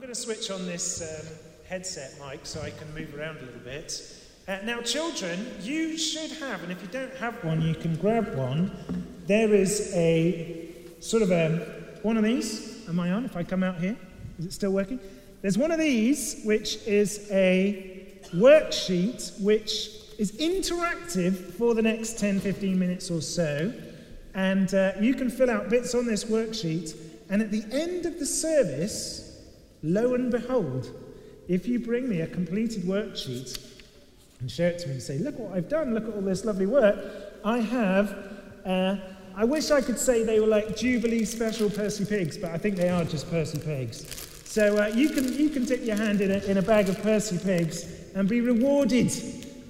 [0.00, 1.26] going to switch on this um,
[1.68, 4.02] headset mic so I can move around a little bit.
[4.48, 8.34] Uh, now, children, you should have, and if you don't have one, you can grab
[8.34, 8.72] one.
[9.26, 12.88] There is a sort of a one of these.
[12.88, 13.26] Am I on?
[13.26, 13.94] If I come out here,
[14.38, 14.98] is it still working?
[15.42, 22.40] There's one of these, which is a worksheet which is interactive for the next 10,
[22.40, 23.70] 15 minutes or so.
[24.34, 26.96] And uh, you can fill out bits on this worksheet.
[27.28, 29.29] And at the end of the service,
[29.82, 30.90] lo and behold,
[31.48, 33.58] if you bring me a completed worksheet
[34.40, 36.44] and show it to me and say, Look what I've done, look at all this
[36.44, 36.96] lovely work,
[37.44, 38.16] I have.
[38.64, 38.96] Uh,
[39.36, 42.76] I wish I could say they were like Jubilee special Percy Pigs, but I think
[42.76, 44.04] they are just Percy Pigs.
[44.44, 47.00] So uh, you, can, you can dip your hand in a, in a bag of
[47.02, 49.10] Percy Pigs and be rewarded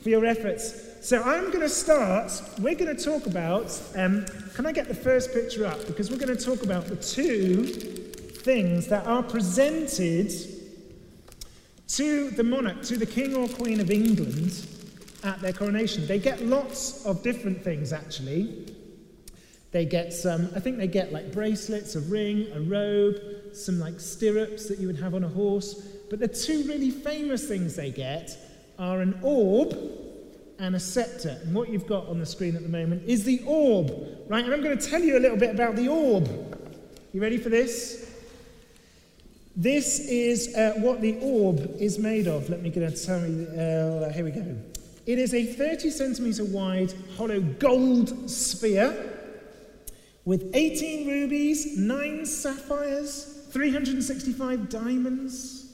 [0.02, 1.06] for your efforts.
[1.06, 4.94] So I'm going to start, we're going to talk about, um, can I get the
[4.94, 5.86] first picture up?
[5.86, 7.99] Because we're going to talk about the two
[8.40, 10.32] things that are presented
[11.88, 14.66] to the monarch, to the king or queen of England
[15.24, 16.06] at their coronation.
[16.06, 18.74] They get lots of different things actually.
[19.72, 23.16] They get some, I think they get like bracelets, a ring, a robe,
[23.52, 25.74] some like stirrups that you would have on a horse.
[26.08, 28.36] But the two really famous things they get
[28.78, 29.76] are an orb
[30.58, 31.40] and a scepter.
[31.42, 33.90] And what you've got on the screen at the moment is the orb,
[34.28, 34.44] right?
[34.44, 36.28] And I'm going to tell you a little bit about the orb.
[37.12, 38.09] You ready for this?
[39.56, 42.48] This is uh, what the orb is made of.
[42.48, 43.18] Let me get a tell.
[43.18, 44.56] Uh, here we go.
[45.06, 49.16] It is a 30 centimeter wide hollow gold sphere
[50.24, 55.66] with 18 rubies, 9 sapphires, 365 diamonds,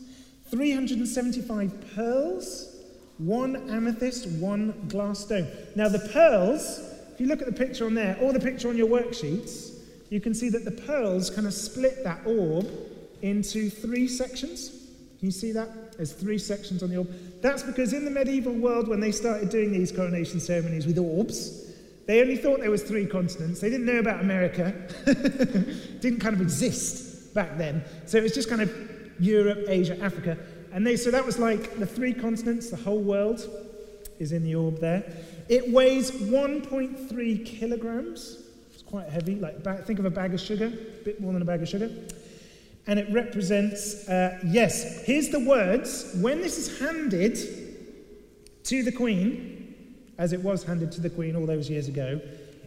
[0.50, 2.76] 375 pearls,
[3.18, 5.46] one amethyst, one glass stone.
[5.74, 6.80] Now, the pearls,
[7.12, 9.74] if you look at the picture on there, or the picture on your worksheets,
[10.08, 12.66] you can see that the pearls kind of split that orb
[13.22, 14.70] into three sections.
[15.18, 15.96] Can you see that?
[15.96, 17.08] There's three sections on the orb.
[17.40, 21.72] That's because in the medieval world, when they started doing these coronation ceremonies with orbs,
[22.06, 23.60] they only thought there was three continents.
[23.60, 24.72] They didn't know about America.
[26.00, 27.82] didn't kind of exist back then.
[28.06, 28.72] So it was just kind of
[29.18, 30.38] Europe, Asia, Africa.
[30.72, 33.48] And they, so that was like the three continents, the whole world
[34.18, 35.04] is in the orb there.
[35.48, 38.42] It weighs 1.3 kilograms.
[38.72, 39.36] It's quite heavy.
[39.36, 41.90] Like think of a bag of sugar, a bit more than a bag of sugar.
[42.86, 46.12] And it represents, uh, yes, here's the words.
[46.20, 47.38] When this is handed
[48.64, 49.84] to the Queen,
[50.18, 52.20] as it was handed to the Queen all those years ago,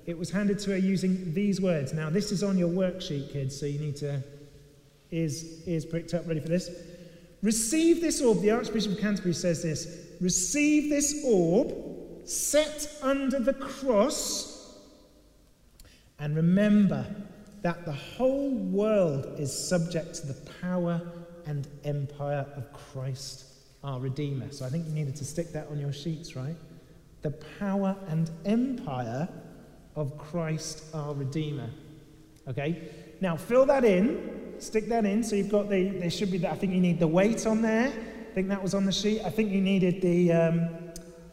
[0.06, 1.94] it was handed to her using these words.
[1.94, 4.24] Now, this is on your worksheet, kids, so you need to,
[5.12, 6.70] ears, ears pricked up, ready for this.
[7.42, 11.74] Receive this orb, the Archbishop of Canterbury says this receive this orb
[12.26, 14.78] set under the cross,
[16.20, 17.06] and remember
[17.62, 21.02] that the whole world is subject to the power
[21.46, 23.46] and empire of Christ,
[23.84, 24.52] our Redeemer.
[24.52, 26.56] So I think you needed to stick that on your sheets, right?
[27.22, 29.28] the power and empire
[29.96, 31.70] of Christ our Redeemer.
[32.48, 32.90] Okay?
[33.22, 35.24] Now fill that in, stick that in.
[35.24, 37.62] So you've got the, there should be, the, I think you need the weight on
[37.62, 37.88] there.
[37.88, 39.22] I think that was on the sheet.
[39.26, 40.70] I think you needed the, um,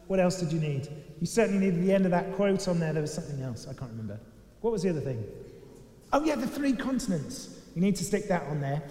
[0.09, 0.89] what else did you need?
[1.21, 2.93] You certainly needed the end of that quote on there.
[2.93, 3.67] There was something else.
[3.69, 4.19] I can't remember.
[4.61, 5.25] What was the other thing?
[6.17, 7.51] Oh, yeah, the three continents.
[7.75, 8.83] You need to stick that on there.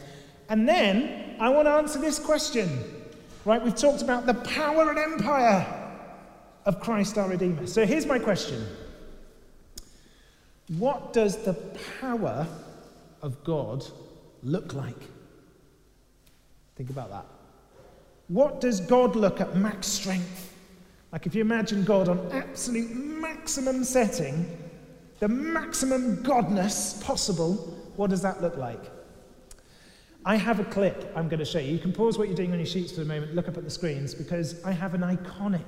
[0.47, 2.69] And then I want to answer this question.
[3.45, 5.65] Right, we've talked about the power and empire
[6.67, 7.65] of Christ our Redeemer.
[7.65, 8.63] So here's my question
[10.77, 11.55] What does the
[11.99, 12.45] power
[13.23, 13.83] of God
[14.43, 15.01] look like?
[16.75, 17.25] Think about that.
[18.27, 20.53] What does God look at max strength?
[21.11, 24.45] Like if you imagine God on absolute maximum setting,
[25.19, 27.55] the maximum godness possible,
[27.95, 28.91] what does that look like?
[30.25, 31.71] I have a clip I'm going to show you.
[31.71, 33.63] You can pause what you're doing on your sheets for a moment, look up at
[33.63, 35.61] the screens, because I have an iconic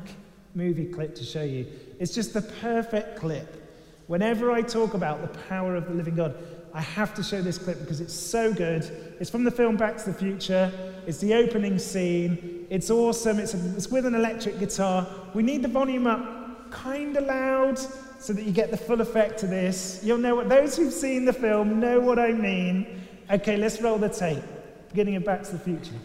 [0.55, 1.67] movie clip to show you.
[1.99, 3.63] It's just the perfect clip.
[4.07, 6.35] Whenever I talk about the power of the living God,
[6.73, 8.83] I have to show this clip because it's so good.
[9.19, 10.71] It's from the film Back to the Future.
[11.05, 12.65] It's the opening scene.
[12.69, 13.39] It's awesome.
[13.39, 15.07] It's, a, it's with an electric guitar.
[15.33, 17.79] We need the volume up kind of loud
[18.19, 19.99] so that you get the full effect of this.
[20.03, 23.01] You'll know what those who've seen the film know what I mean.
[23.29, 24.43] Okay, let's roll the tape.
[24.89, 25.95] Beginning of Back to the Future.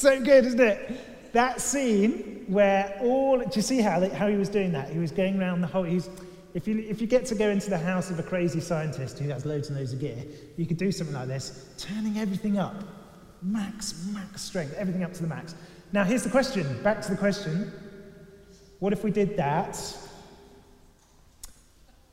[0.00, 1.32] So good, isn't it?
[1.32, 4.90] That scene where all, do you see how, how he was doing that?
[4.90, 6.08] He was going around the whole, he's,
[6.54, 9.28] if you, if you get to go into the house of a crazy scientist who
[9.28, 10.24] has loads and loads of gear,
[10.56, 12.82] you could do something like this, turning everything up.
[13.42, 15.54] Max, max strength, everything up to the max.
[15.92, 17.72] Now, here's the question back to the question.
[18.80, 19.96] What if we did that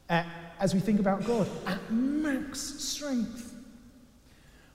[0.10, 0.24] uh,
[0.60, 3.56] as we think about God at max strength?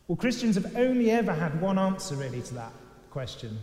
[0.09, 2.73] Well, Christians have only ever had one answer really to that
[3.13, 3.59] question.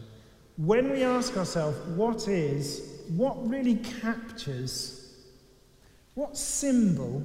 [0.58, 5.00] When we ask ourselves, what is, what really captures
[6.20, 7.24] what symbol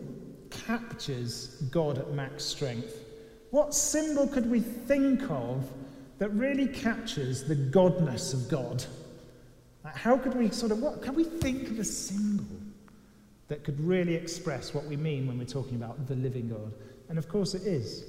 [0.51, 2.97] captures God at max strength?
[3.51, 5.69] What symbol could we think of
[6.19, 8.85] that really captures the godness of God?
[9.83, 12.47] Like How could we sort of, what, can we think of a symbol
[13.49, 16.73] that could really express what we mean when we're talking about the living God?
[17.09, 18.05] And of course it is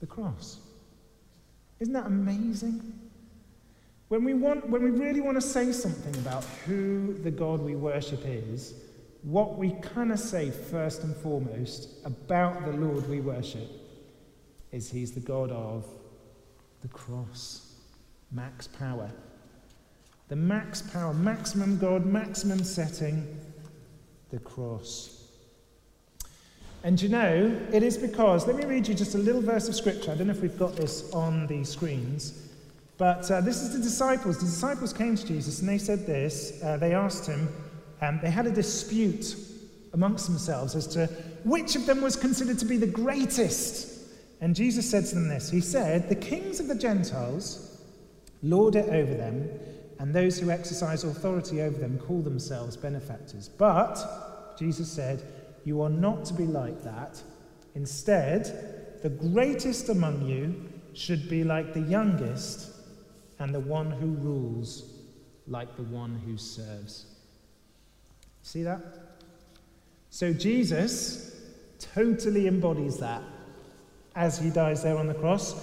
[0.00, 0.58] the cross.
[1.84, 2.98] Isn't that amazing?
[4.08, 7.76] When we, want, when we really want to say something about who the God we
[7.76, 8.72] worship is,
[9.20, 13.68] what we kind of say first and foremost about the Lord we worship
[14.72, 15.84] is He's the God of
[16.80, 17.74] the cross,
[18.32, 19.10] max power.
[20.28, 23.28] The max power, maximum God, maximum setting,
[24.30, 25.13] the cross.
[26.84, 29.74] And you know, it is because, let me read you just a little verse of
[29.74, 30.12] scripture.
[30.12, 32.46] I don't know if we've got this on the screens.
[32.98, 34.38] But uh, this is the disciples.
[34.38, 36.62] The disciples came to Jesus and they said this.
[36.62, 37.48] Uh, they asked him,
[38.02, 39.34] um, they had a dispute
[39.94, 41.06] amongst themselves as to
[41.44, 44.10] which of them was considered to be the greatest.
[44.42, 47.80] And Jesus said to them this He said, The kings of the Gentiles
[48.42, 49.48] lord it over them,
[49.98, 53.48] and those who exercise authority over them call themselves benefactors.
[53.48, 55.22] But, Jesus said,
[55.64, 57.22] You are not to be like that.
[57.74, 60.54] Instead, the greatest among you
[60.92, 62.70] should be like the youngest
[63.38, 64.92] and the one who rules
[65.46, 67.06] like the one who serves.
[68.42, 68.80] See that?
[70.10, 71.40] So Jesus
[71.78, 73.22] totally embodies that
[74.14, 75.54] as he dies there on the cross.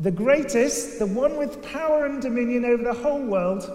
[0.00, 3.68] The greatest, the one with power and dominion over the whole world,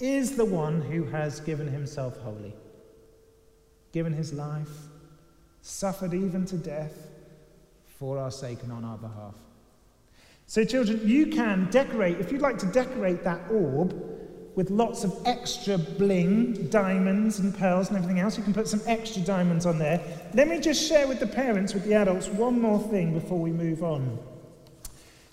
[0.00, 2.54] is the one who has given himself wholly,
[3.94, 4.68] given his life,
[5.62, 7.06] suffered even to death
[7.86, 9.36] for our sake and on our behalf.
[10.46, 13.94] So, children, you can decorate, if you'd like to decorate that orb
[14.56, 18.80] with lots of extra bling, diamonds and pearls and everything else, you can put some
[18.86, 20.00] extra diamonds on there.
[20.34, 23.52] Let me just share with the parents, with the adults, one more thing before we
[23.52, 24.18] move on.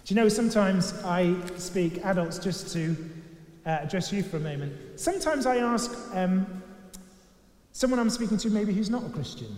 [0.06, 2.96] Do you know, sometimes I speak, adults, just to
[3.66, 5.00] uh, address you for a moment.
[5.00, 6.61] Sometimes I ask um,
[7.74, 9.58] someone I'm speaking to, maybe who's not a Christian,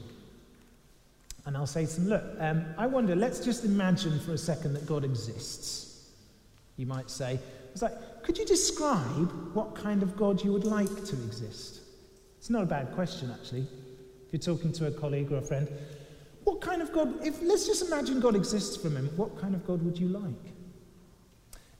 [1.45, 4.73] and I'll say to them, look, um, I wonder, let's just imagine for a second
[4.73, 6.09] that God exists.
[6.77, 7.39] You might say,
[7.71, 11.81] it's like, could you describe what kind of God you would like to exist?
[12.37, 13.67] It's not a bad question, actually.
[14.27, 15.67] If you're talking to a colleague or a friend,
[16.43, 19.55] what kind of God, if let's just imagine God exists for a moment, what kind
[19.55, 20.53] of God would you like?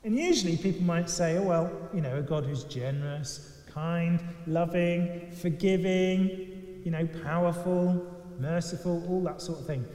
[0.03, 5.31] And usually people might say, oh, well, you know, a God who's generous, kind, loving,
[5.31, 8.05] forgiving, you know, powerful,
[8.39, 9.85] merciful, all that sort of thing.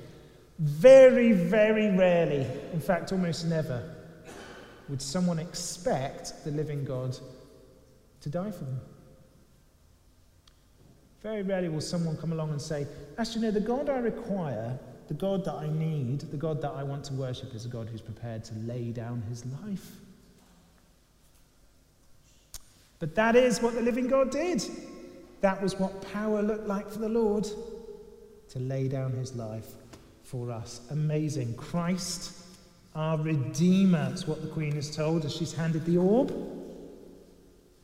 [0.58, 3.94] Very, very rarely, in fact, almost never,
[4.88, 7.16] would someone expect the living God
[8.22, 8.80] to die for them.
[11.22, 12.86] Very rarely will someone come along and say,
[13.18, 16.82] Actually, no, the God I require, the God that I need, the God that I
[16.82, 19.90] want to worship is a God who's prepared to lay down his life.
[22.98, 24.62] But that is what the living God did.
[25.40, 27.46] That was what power looked like for the Lord
[28.50, 29.66] to lay down his life
[30.24, 30.80] for us.
[30.90, 31.54] Amazing.
[31.54, 32.32] Christ,
[32.94, 36.34] our Redeemer, is what the Queen is told as she's handed the orb.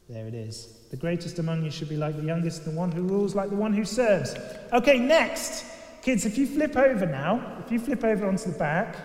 [0.09, 0.81] There it is.
[0.91, 3.57] The greatest among you should be like the youngest, the one who rules like the
[3.57, 4.35] one who serves.
[4.73, 5.65] Okay, next.
[6.03, 8.97] Kids, if you flip over now, if you flip over onto the back,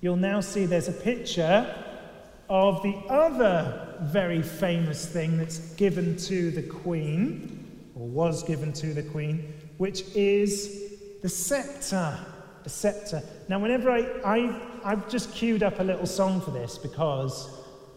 [0.00, 1.91] you'll now see there's a picture
[2.48, 8.92] of the other very famous thing that's given to the Queen, or was given to
[8.94, 12.18] the Queen, which is the scepter.
[12.64, 13.22] The scepter.
[13.48, 17.50] Now, whenever I, I, I've just queued up a little song for this because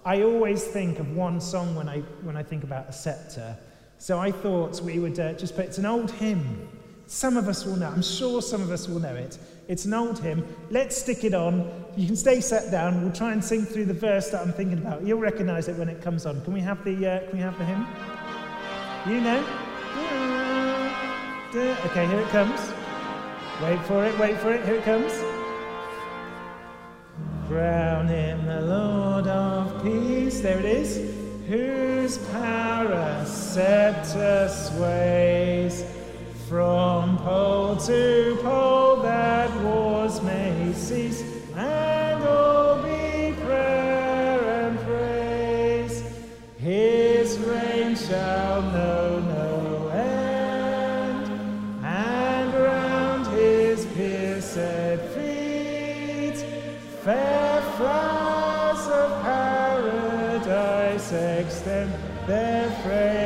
[0.04, 3.58] I always think of one song when I, when I think about a scepter.
[3.98, 6.68] So I thought we would uh, just put, it's an old hymn.
[7.08, 9.38] Some of us will know, I'm sure some of us will know it.
[9.68, 10.46] It's an old hymn.
[10.70, 11.86] Let's stick it on.
[11.96, 13.02] You can stay sat down.
[13.04, 15.06] We'll try and sing through the verse that I'm thinking about.
[15.06, 16.42] You'll recognize it when it comes on.
[16.42, 17.86] Can we have the, uh, can we have the hymn?
[19.08, 19.46] You know?
[21.86, 22.60] Okay, here it comes.
[23.64, 25.14] Wait for it, wait for it, here it comes.
[27.48, 30.42] Crown him the Lord of peace.
[30.42, 30.98] There it is.
[31.48, 35.85] Whose power a scepter sways
[36.48, 41.24] from pole to pole that wars may cease
[41.56, 46.04] and all be prayer and praise.
[46.60, 51.32] His reign shall know no end,
[51.84, 54.54] and round his pierced
[55.16, 56.38] feet
[57.04, 61.92] fair flowers of paradise extend
[62.28, 63.25] their fragrance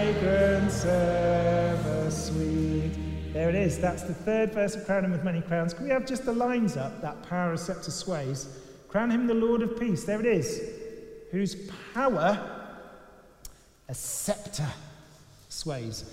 [3.69, 3.79] is.
[3.79, 5.73] That's the third verse of Crown Him with Many Crowns.
[5.73, 7.01] Can we have just the lines up?
[7.01, 8.47] That power of scepter sways.
[8.87, 10.05] Crown Him the Lord of Peace.
[10.05, 10.61] There it is.
[11.31, 12.67] Whose power
[13.87, 14.67] a scepter
[15.49, 16.03] sways.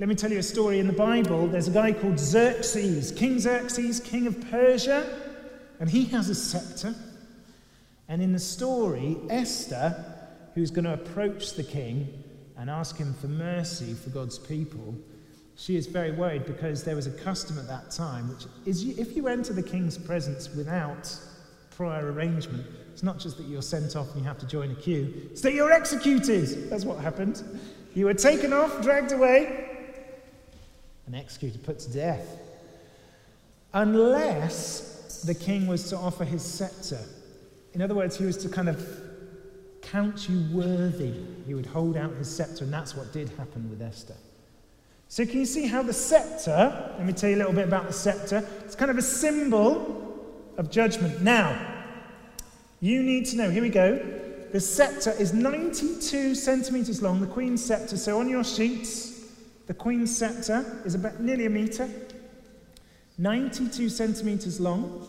[0.00, 1.46] Let me tell you a story in the Bible.
[1.46, 5.06] There's a guy called Xerxes, King Xerxes, king of Persia,
[5.78, 6.96] and he has a scepter.
[8.08, 10.04] And in the story, Esther,
[10.54, 12.24] who's going to approach the king
[12.56, 14.96] and ask him for mercy for God's people,
[15.56, 19.16] she is very worried because there was a custom at that time, which is if
[19.16, 21.16] you enter the king's presence without
[21.70, 24.74] prior arrangement, it's not just that you're sent off and you have to join a
[24.74, 26.70] queue, it's that you're executed.
[26.70, 27.42] That's what happened.
[27.94, 29.68] You were taken off, dragged away,
[31.06, 32.26] and executed, put to death.
[33.72, 37.00] Unless the king was to offer his scepter.
[37.72, 38.84] In other words, he was to kind of
[39.82, 41.14] count you worthy.
[41.46, 44.14] He would hold out his scepter, and that's what did happen with Esther.
[45.14, 47.86] So, can you see how the scepter, let me tell you a little bit about
[47.86, 50.12] the scepter, it's kind of a symbol
[50.56, 51.22] of judgment.
[51.22, 51.56] Now,
[52.80, 53.94] you need to know, here we go.
[54.50, 57.96] The scepter is 92 centimeters long, the Queen's scepter.
[57.96, 59.30] So, on your sheets,
[59.68, 61.88] the Queen's scepter is about nearly a meter,
[63.16, 65.08] 92 centimeters long.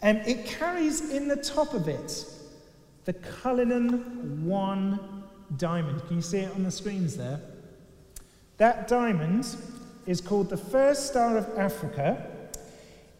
[0.00, 2.24] And it carries in the top of it
[3.04, 5.24] the Cullinan 1
[5.56, 6.06] diamond.
[6.06, 7.40] Can you see it on the screens there?
[8.58, 9.56] That diamond
[10.06, 12.26] is called the First Star of Africa.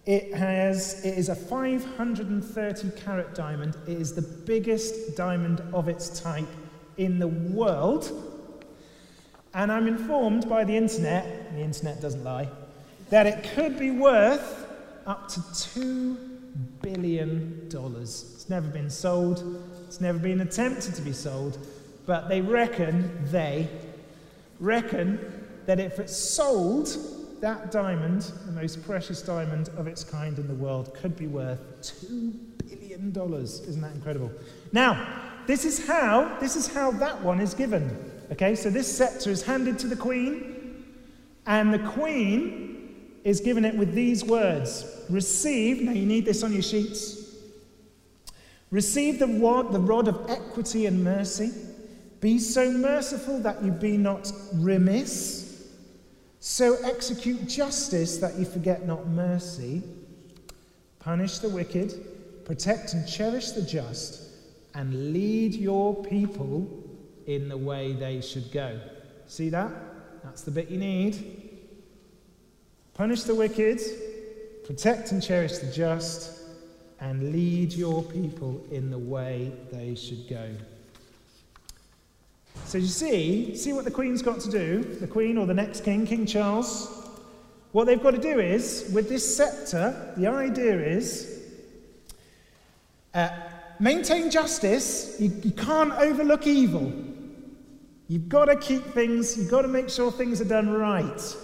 [0.05, 3.77] It, has, it is a 530 carat diamond.
[3.87, 6.49] It is the biggest diamond of its type
[6.97, 8.11] in the world.
[9.55, 12.49] And I'm informed by the internet, and the internet doesn't lie,
[13.11, 14.67] that it could be worth
[15.07, 16.17] up to $2
[16.83, 17.71] billion.
[17.71, 21.59] It's never been sold, it's never been attempted to be sold,
[22.07, 23.69] but they reckon, they
[24.61, 25.19] reckon,
[25.67, 26.97] that if it sold,
[27.41, 31.61] that diamond, the most precious diamond of its kind in the world, could be worth
[31.83, 32.33] $2
[32.69, 33.17] billion.
[33.17, 34.33] Isn't that incredible?
[34.73, 35.07] Now,
[35.47, 38.13] this is how, this is how that one is given.
[38.33, 40.85] Okay, so this scepter is handed to the queen,
[41.47, 46.53] and the queen is given it with these words Receive, now you need this on
[46.53, 47.35] your sheets.
[48.71, 51.51] Receive the rod, the rod of equity and mercy.
[52.21, 55.67] Be so merciful that you be not remiss.
[56.41, 59.83] So execute justice that you forget not mercy.
[60.99, 64.23] Punish the wicked, protect and cherish the just,
[64.75, 66.69] and lead your people
[67.27, 68.81] in the way they should go.
[69.27, 69.71] See that?
[70.25, 71.61] That's the bit you need.
[72.95, 73.81] Punish the wicked,
[74.67, 76.43] protect and cherish the just,
[77.01, 80.51] and lead your people in the way they should go.
[82.69, 85.85] So you see, see what the Queen's got to do, the Queen or the next
[85.85, 87.09] King, King Charles.
[87.73, 91.45] What they've got to do is, with this scepter, the idea is
[93.15, 93.31] uh,
[93.81, 95.17] maintain justice.
[95.19, 96.93] You, you can't overlook evil.
[98.07, 101.37] You've got to keep things, you've got to make sure things are done right.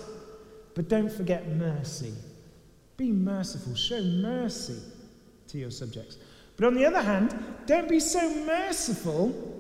[0.75, 2.13] But don't forget mercy.
[2.99, 4.79] Be merciful, show mercy
[5.49, 6.19] to your subjects.
[6.59, 9.54] But on the other hand, don't be so merciful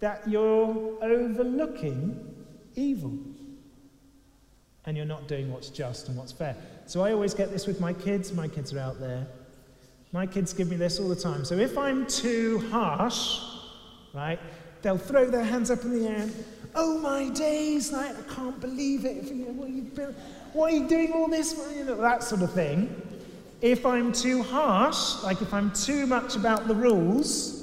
[0.00, 2.34] that you're overlooking
[2.74, 3.18] evil
[4.84, 6.56] and you're not doing what's just and what's fair.
[6.86, 8.32] So I always get this with my kids.
[8.32, 9.26] My kids are out there.
[10.12, 11.44] My kids give me this all the time.
[11.44, 13.40] So if I'm too harsh,
[14.14, 14.38] right,
[14.82, 16.28] they'll throw their hands up in the air.
[16.74, 17.90] Oh my days!
[17.90, 19.24] Like I can't believe it.
[19.54, 19.82] What, are you,
[20.52, 21.58] what are you doing all this?
[21.74, 23.02] You know, that sort of thing.
[23.62, 27.55] If I'm too harsh, like if I'm too much about the rules,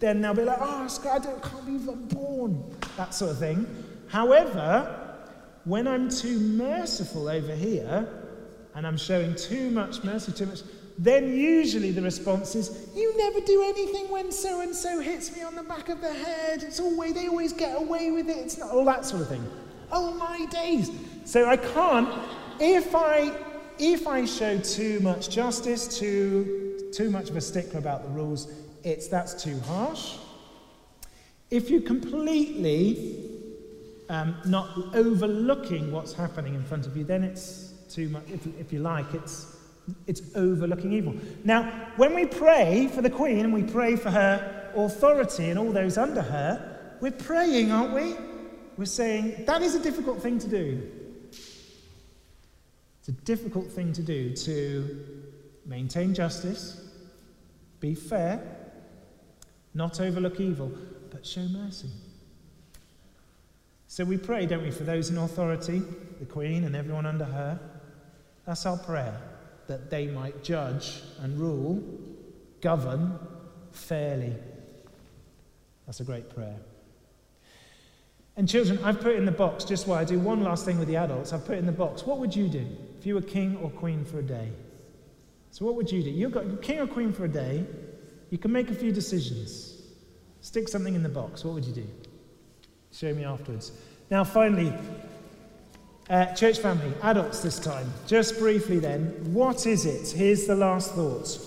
[0.00, 2.76] then they'll be like, oh, I don't, can't believe I'm born.
[2.96, 3.66] That sort of thing.
[4.08, 5.16] However,
[5.64, 8.08] when I'm too merciful over here,
[8.74, 10.62] and I'm showing too much mercy, too much,
[10.98, 15.42] then usually the response is, You never do anything when so and so hits me
[15.42, 16.62] on the back of the head.
[16.62, 18.36] It's always, they always get away with it.
[18.36, 19.44] It's not all that sort of thing.
[19.90, 20.90] Oh my days.
[21.24, 22.08] So I can't,
[22.60, 23.32] if I
[23.78, 28.46] if I show too much justice, too, too much of a stickler about the rules,
[28.84, 30.16] it's that's too harsh.
[31.50, 33.30] If you completely
[34.08, 38.24] um, not overlooking what's happening in front of you, then it's too much.
[38.28, 39.56] If, if you like, it's,
[40.06, 41.14] it's overlooking evil.
[41.44, 45.72] Now, when we pray for the Queen and we pray for her authority and all
[45.72, 48.16] those under her, we're praying, aren't we?
[48.76, 50.90] We're saying that is a difficult thing to do.
[52.98, 55.04] It's a difficult thing to do to
[55.66, 56.80] maintain justice,
[57.80, 58.63] be fair,
[59.74, 60.72] not overlook evil,
[61.10, 61.90] but show mercy.
[63.86, 65.82] So we pray, don't we, for those in authority,
[66.18, 67.60] the Queen and everyone under her.
[68.46, 69.20] That's our prayer,
[69.66, 71.82] that they might judge and rule,
[72.60, 73.18] govern
[73.72, 74.34] fairly.
[75.86, 76.56] That's a great prayer.
[78.36, 80.88] And children, I've put in the box, just while I do one last thing with
[80.88, 82.66] the adults, I've put in the box, what would you do
[82.98, 84.50] if you were king or queen for a day?
[85.52, 86.10] So what would you do?
[86.10, 87.64] You've got king or queen for a day,
[88.34, 89.80] you can make a few decisions.
[90.40, 91.86] Stick something in the box, what would you do?
[92.90, 93.70] Show me afterwards.
[94.10, 94.72] Now, finally,
[96.10, 100.10] uh, church family, adults this time, just briefly then, what is it?
[100.18, 101.38] Here's the last thought.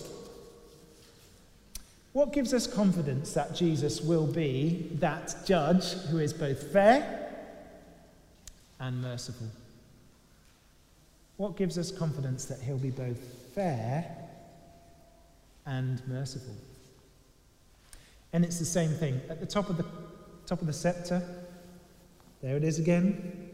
[2.13, 7.33] What gives us confidence that Jesus will be that judge who is both fair
[8.79, 9.47] and merciful?
[11.35, 13.19] What gives us confidence that he'll be both
[13.53, 14.09] fair
[15.65, 16.55] and merciful?
[18.37, 19.19] And it's the same thing.
[19.31, 19.85] At the top of the
[20.45, 21.23] top of the scepter,
[22.43, 23.49] there it is again.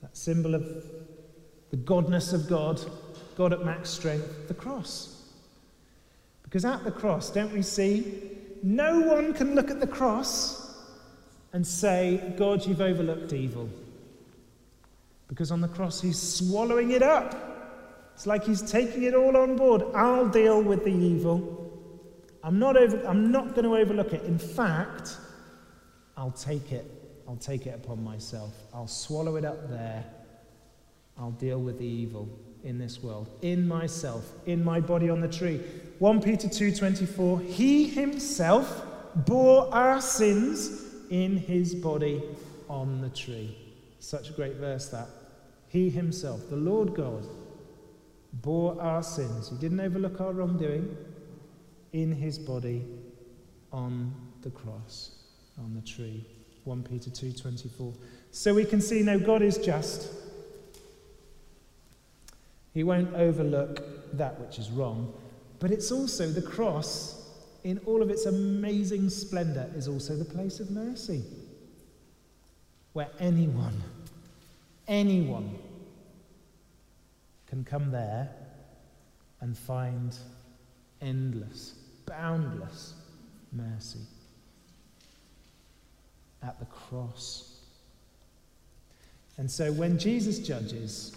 [0.00, 0.64] That symbol of
[1.68, 2.80] the godness of God,
[3.36, 5.28] God at max strength, the cross.
[6.44, 8.38] Because at the cross, don't we see?
[8.62, 10.80] No one can look at the cross
[11.52, 13.68] and say, God, you've overlooked evil.
[15.28, 17.34] Because on the cross, he's swallowing it up.
[18.14, 19.82] It's like he's taking it all on board.
[19.94, 21.59] I'll deal with the evil.
[22.42, 24.24] I'm not, over, I'm not going to overlook it.
[24.24, 25.16] In fact,
[26.16, 26.86] I'll take it.
[27.28, 28.52] I'll take it upon myself.
[28.74, 30.04] I'll swallow it up there.
[31.18, 32.28] I'll deal with the evil
[32.64, 35.60] in this world, in myself, in my body on the tree.
[35.98, 42.22] 1 Peter 2:24 He himself bore our sins in his body
[42.68, 43.56] on the tree.
[43.98, 45.08] Such a great verse that.
[45.68, 47.26] He himself, the Lord God,
[48.32, 49.50] bore our sins.
[49.50, 50.96] He didn't overlook our wrongdoing
[51.92, 52.84] in his body
[53.72, 55.12] on the cross,
[55.58, 56.24] on the tree.
[56.64, 57.94] 1 Peter 2:24.
[58.30, 60.08] So we can see no God is just.
[62.72, 65.12] He won't overlook that which is wrong.
[65.58, 67.28] But it's also the cross,
[67.64, 71.22] in all of its amazing splendor, is also the place of mercy.
[72.92, 73.82] Where anyone,
[74.88, 75.58] anyone
[77.46, 78.30] can come there
[79.40, 80.16] and find
[81.00, 81.74] endless,
[82.10, 82.94] boundless
[83.52, 84.00] mercy
[86.42, 87.60] at the cross.
[89.38, 91.16] And so when Jesus judges,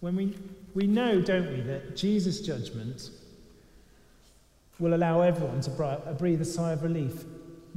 [0.00, 0.36] when we,
[0.74, 3.10] we know, don't we, that Jesus' judgment
[4.80, 7.24] will allow everyone to uh, breathe a sigh of relief.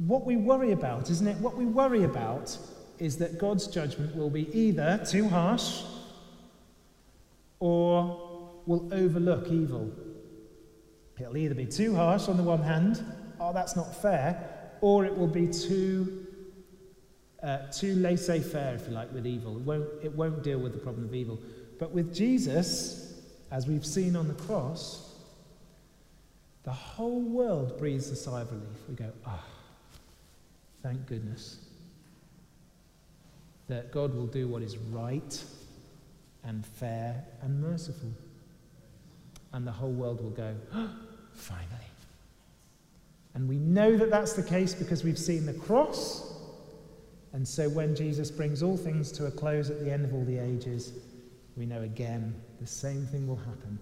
[0.06, 1.36] What we worry about, isn't it?
[1.38, 2.58] What we worry about
[2.98, 5.82] is that God's judgment will be either too harsh
[7.60, 9.90] or will overlook evil.
[11.20, 13.04] It'll either be too harsh on the one hand,
[13.40, 14.48] oh, that's not fair,
[14.80, 16.26] or it will be too,
[17.42, 19.56] uh, too laissez faire, if you like, with evil.
[19.56, 21.38] It won't, it won't deal with the problem of evil.
[21.78, 25.14] But with Jesus, as we've seen on the cross,
[26.62, 28.68] the whole world breathes a sigh of relief.
[28.88, 29.98] We go, ah, oh,
[30.82, 31.58] thank goodness
[33.68, 35.44] that God will do what is right
[36.44, 38.10] and fair and merciful.
[39.52, 40.90] And the whole world will go, oh,
[41.34, 41.66] finally.
[43.34, 46.34] And we know that that's the case because we've seen the cross.
[47.32, 50.24] And so when Jesus brings all things to a close at the end of all
[50.24, 50.92] the ages,
[51.56, 53.78] we know again the same thing will happen.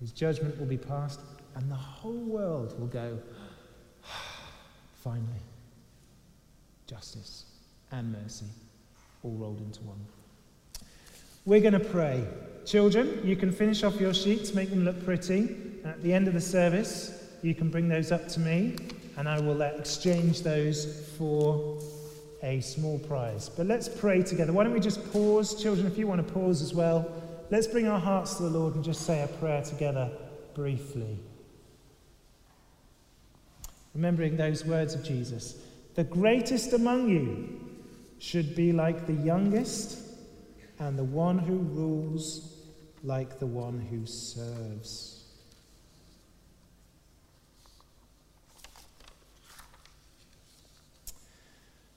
[0.00, 1.20] His judgment will be passed,
[1.54, 3.18] and the whole world will go,
[5.02, 5.42] finally,
[6.86, 7.46] justice
[7.90, 8.46] and mercy
[9.22, 9.98] all rolled into one.
[11.46, 12.24] We're going to pray.
[12.66, 15.56] Children, you can finish off your sheets, make them look pretty.
[15.84, 18.76] At the end of the service, you can bring those up to me,
[19.18, 21.78] and I will uh, exchange those for
[22.42, 23.50] a small prize.
[23.50, 24.52] But let's pray together.
[24.52, 25.60] Why don't we just pause?
[25.62, 27.10] Children, if you want to pause as well,
[27.50, 30.10] let's bring our hearts to the Lord and just say a prayer together
[30.54, 31.18] briefly.
[33.94, 35.56] Remembering those words of Jesus
[35.94, 37.60] The greatest among you
[38.18, 39.98] should be like the youngest,
[40.78, 42.56] and the one who rules
[43.02, 45.13] like the one who serves.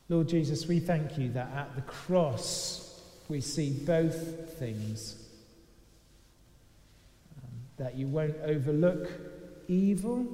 [0.10, 5.28] Lord Jesus, we thank you that at the cross we see both things.
[7.44, 9.10] Um, that you won't overlook
[9.68, 10.26] evil,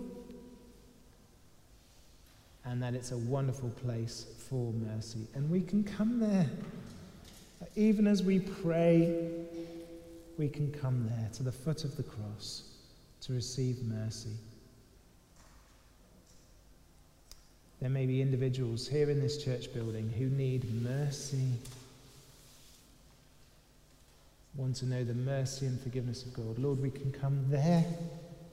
[2.66, 5.28] and that it's a wonderful place for mercy.
[5.34, 6.50] And we can come there.
[7.76, 9.32] Even as we pray,
[10.38, 12.64] we can come there to the foot of the cross
[13.22, 14.36] to receive mercy.
[17.84, 21.50] There may be individuals here in this church building who need mercy,
[24.56, 26.60] want to know the mercy and forgiveness of God.
[26.60, 27.84] Lord, we can come there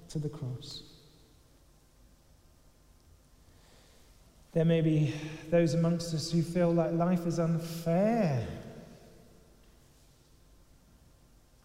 [0.08, 0.82] to the cross.
[4.52, 5.14] There may be
[5.48, 8.44] those amongst us who feel like life is unfair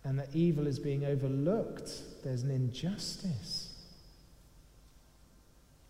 [0.04, 1.92] and that evil is being overlooked.
[2.24, 3.74] There's an injustice.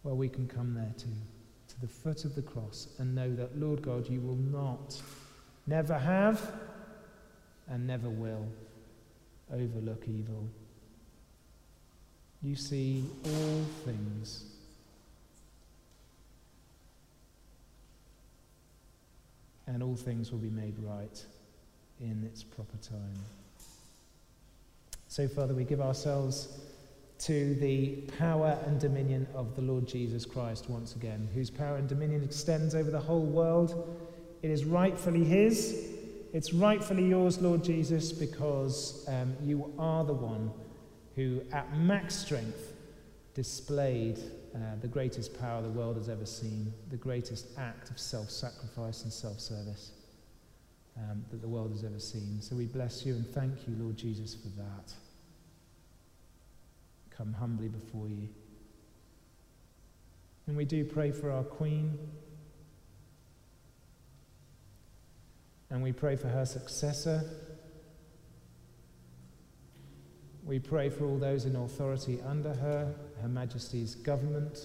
[0.03, 1.09] Well, we can come there too,
[1.75, 5.01] to the foot of the cross, and know that, Lord God, you will not,
[5.67, 6.51] never have,
[7.67, 8.47] and never will
[9.53, 10.47] overlook evil.
[12.41, 14.45] You see all things.
[19.67, 21.25] And all things will be made right
[21.99, 23.19] in its proper time.
[25.07, 26.59] So, Father, we give ourselves
[27.19, 31.87] to the power and dominion of the Lord Jesus Christ once again, whose power and
[31.87, 33.97] dominion extends over the whole world.
[34.41, 35.91] It is rightfully His.
[36.33, 40.51] It's rightfully yours, Lord Jesus, because um, you are the one
[41.15, 42.73] who, at max strength,
[43.33, 44.19] displayed
[44.53, 49.03] uh, the greatest power the world has ever seen, the greatest act of self sacrifice
[49.03, 49.91] and self service
[50.97, 52.41] um, that the world has ever seen.
[52.41, 54.93] So we bless you and thank you, Lord Jesus, for that
[57.17, 58.27] come humbly before you.
[60.47, 61.97] And we do pray for our Queen.
[65.69, 67.23] And we pray for her successor.
[70.45, 74.59] We pray for all those in authority under her, Her Majesty's government,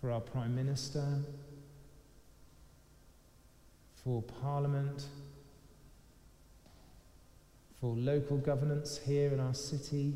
[0.00, 1.04] for our Prime Minister,
[4.02, 5.04] for Parliament,
[7.78, 10.14] for local governance here in our city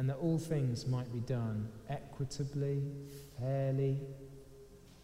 [0.00, 2.82] and that all things might be done equitably,
[3.38, 3.98] fairly,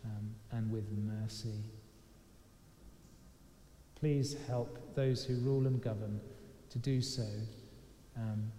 [0.06, 1.62] um, and with mercy.
[4.00, 6.18] Please help those who rule and govern
[6.70, 7.28] to do so
[8.16, 8.50] um,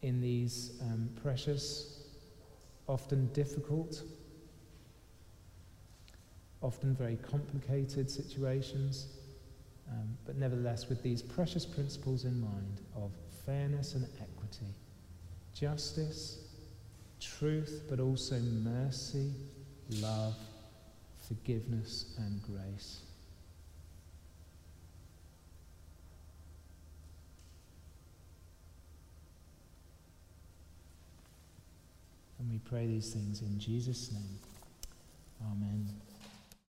[0.00, 2.04] in these um, precious,
[2.88, 4.04] often difficult,
[6.62, 9.08] often very complicated situations,
[9.90, 13.10] um, but nevertheless with these precious principles in mind of
[13.46, 14.72] fairness and equity,
[15.54, 16.38] justice,
[17.20, 19.32] truth, but also mercy,
[20.00, 20.34] love,
[21.28, 23.00] forgiveness, and grace.
[32.38, 34.38] And we pray these things in Jesus' name.
[35.50, 36.11] Amen.